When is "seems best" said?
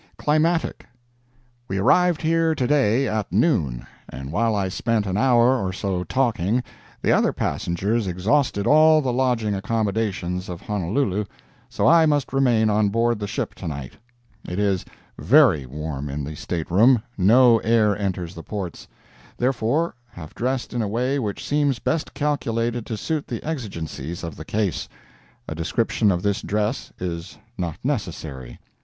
21.45-22.15